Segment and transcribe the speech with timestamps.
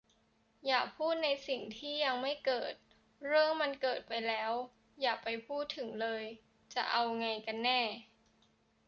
[0.65, 2.73] "อย่าพูดในสิ่งที่ยังไม่เกิด"
[3.25, 4.51] "เรื่องมันเกิดไปแล้ว
[5.01, 6.23] อย่าไปพูดถึงเลย"
[6.73, 7.81] จะเอาไงกันแน่?